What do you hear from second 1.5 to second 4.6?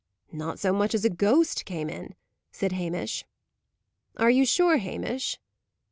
came in," said Hamish. "Are you